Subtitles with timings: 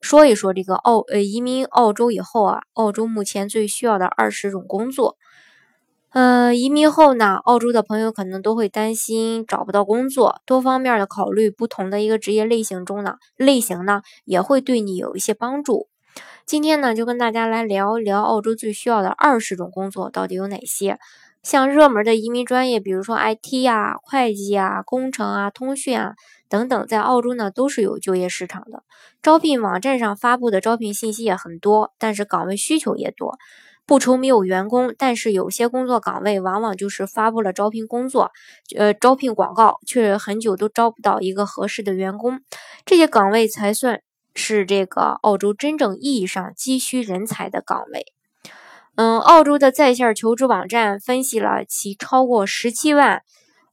[0.00, 5.16] 说一说这个澳呃移民澳洲以后啊，澳洲目前最需要的二十种工作。
[6.12, 15.88] 呃，移民后呢，澳洲的朋友可能都会担心找不到工作，多方面的考虑不同的一个职业类型中呢，类型呢也会对你有一些帮助。
[16.44, 20.98] 今天呢，就跟大家来聊一聊澳洲最需要的二十种工作到底有哪些。
[21.42, 26.14] 像热门的移民专业，比如说 IT 呀、会计啊、工程啊、通讯啊
[26.48, 28.82] 等等，在澳洲呢都是有就业市场的。
[29.22, 33.38] 招聘网站上发布的招聘信息也很多，但是岗位需求也多。
[33.86, 38.30] 不愁没有员工，但是有些工作岗位往往就是发布了招聘工作，
[38.76, 42.40] 呃，招聘广告，却很久都招不到一个合适的员工。
[42.86, 44.00] 这些岗位才算
[44.36, 48.04] 是这个澳洲真正意义上急需人才的岗位。
[48.96, 53.22] 嗯，澳洲的在线求职网站分析了其超过十七万，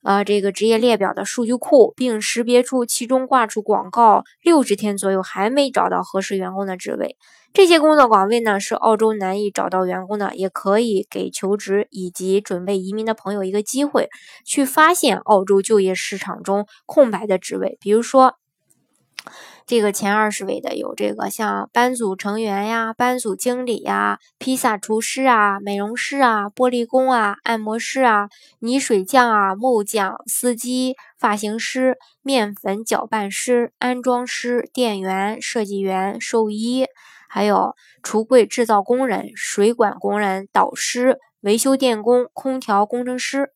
[0.04, 7.18] 呃，这个职业列表的数据库，并识别出其中挂出广告六十天左右还没找到合适员工的职位。
[7.52, 14.10] 这些工作岗位呢，是澳洲难以找到员工的，也可以给求职以及准备移民的朋友一个机会，
[14.46, 18.36] 去发现澳洲就业市场中空白的职位，比如说。
[19.68, 28.30] 这个前二十位的有这个像班组成员呀、班组经理呀、披萨厨师啊、美容师啊、玻璃工啊、按摩师啊、
[28.60, 36.86] 泥水匠啊、木匠、司机、发型师、面粉搅拌师、安装师、店员、设计员、兽医，
[37.28, 43.52] 还有橱柜制造工人、水管工人、导师、维修电工、空调工程师。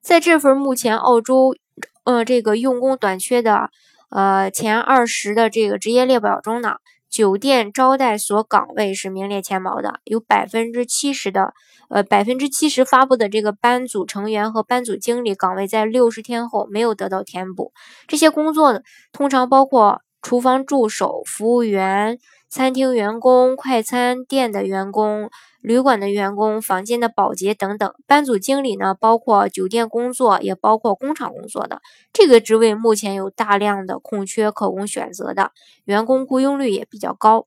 [0.00, 1.56] 在这份目前澳洲，
[2.04, 3.70] 呃，这个用工短缺的。
[4.10, 6.76] 呃，前二十的这个职业列表中呢，
[7.10, 11.52] 酒店招待所岗位是名列前茅的，有百分之七十的，
[11.88, 17.72] 呃，百分之七十发布的这个班组成员和班组经理岗位在六十天后没有得到填补。
[18.06, 18.80] 这些工作呢，
[19.12, 22.18] 通常包括厨房助手、服务员。
[22.50, 25.28] 餐厅员工、快餐店的员工、
[25.60, 27.92] 旅馆的员工、房间的保洁等等。
[28.06, 31.82] 班组经理呢，包括酒店工作，也包括工厂工作的。
[32.12, 35.50] 这个职位目前有大量的空缺可供选择的，
[35.84, 37.46] 员工雇佣率也比较高。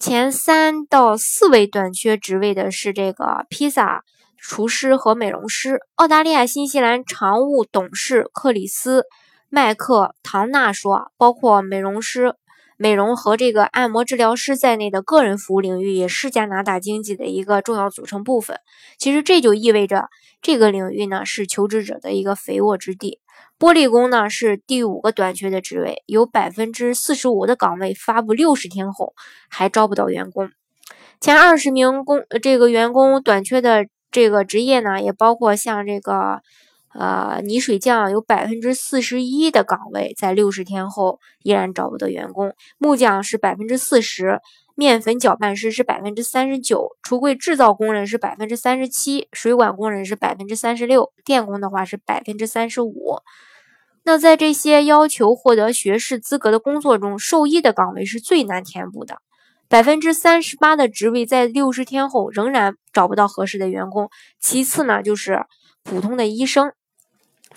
[0.00, 4.04] 前三到四位短缺职位的是这个披萨
[4.36, 5.80] 厨师和美容师。
[5.94, 9.06] 澳大利亚新西兰常务董事克里斯
[9.48, 12.34] 麦克唐纳说，包括美容师。
[12.78, 18.60] 美容和这个按摩治疗师在内的个人服务领域也是加拿大经济的一个重要组成部分。
[18.98, 20.08] 其实这就意味着
[20.40, 23.18] 这个领域呢是求职者的一个肥沃之地。
[23.58, 29.12] 玻璃工呢是第五个短缺的职位，有百分之四十五的岗位发布六十天后
[29.48, 30.50] 还招不到员工。
[31.20, 36.40] 前二十名工这个员工短缺的这个职业呢，也包括像这个。
[36.94, 44.40] 呃，泥水匠有百分之四十一的岗位在六十天后依然找不到员工，木匠是百分之四十，
[44.74, 53.18] 面粉搅拌师是百分之三十九，橱柜制造工人是百分之三十七，水管工人是百分之三十六，电工的话是百分之三十五。
[54.04, 59.18] 那在这些要求获得学士资格的工作中，兽医的岗位是最难填补的，
[59.68, 64.08] 百分之三十八的职位在六十天后仍然找不到合适的员工。
[64.40, 65.44] 其次呢，就是
[65.84, 66.72] 普通的医生。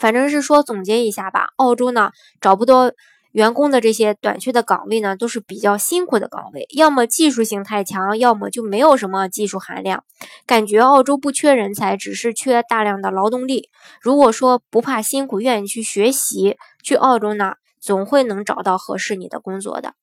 [0.01, 2.09] 反正是说总结一下吧，澳洲呢
[2.41, 2.91] 找不到
[3.33, 10.03] 员工的这些短缺的岗位呢，都是比较辛苦的岗位，要么技术性太强，要么就没有什么技术含量。
[10.47, 13.69] 感觉澳洲不缺人才，只是缺大量的劳动力。
[14.01, 19.93] 如果说不怕辛苦，愿意去学习，去澳洲呢，总会能找到合适你的工作的。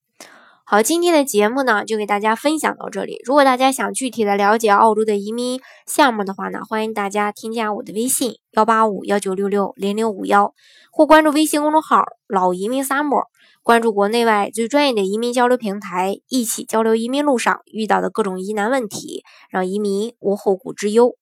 [0.70, 3.22] 好，今天的节目呢，就给大家分享到这里。
[3.24, 10.52] 如果大家想具体的了解澳洲的移民项目的话呢，欢迎大家添加我的微信幺八五幺九六六零零五幺，
[10.92, 13.28] 或关注微信公众号“老移民 summer”，
[13.62, 21.16] 关注国内外最专业的移民交流平台，一起交流移民路上遇到的各种疑难问题，让移民无后顾之忧。